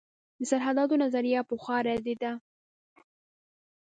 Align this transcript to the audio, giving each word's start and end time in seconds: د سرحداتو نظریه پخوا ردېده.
د 0.39 0.41
سرحداتو 0.49 0.95
نظریه 1.03 1.41
پخوا 1.49 1.77
ردېده. 1.87 2.31